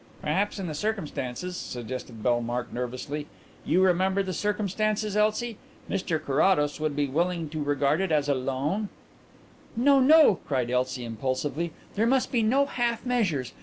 "Perhaps 0.23 0.57
in 0.57 0.65
the 0.65 0.73
circumstances," 0.73 1.55
suggested 1.55 2.23
Bellmark 2.23 2.73
nervously 2.73 3.27
"you 3.63 3.83
remember 3.83 4.23
the 4.23 4.33
circumstances, 4.33 5.15
Elsie? 5.15 5.59
Mr 5.87 6.19
Carrados 6.19 6.79
would 6.79 6.95
be 6.95 7.05
willing 7.05 7.49
to 7.49 7.61
regard 7.63 8.01
it 8.01 8.11
as 8.11 8.27
a 8.27 8.33
loan" 8.33 8.89
"No, 9.75 9.99
no!" 9.99 10.39
cried 10.47 10.71
Elsie 10.71 11.05
impulsively. 11.05 11.71
"There 11.93 12.07
must 12.07 12.31
be 12.31 12.41
no 12.41 12.65
half 12.65 13.05
measures. 13.05 13.53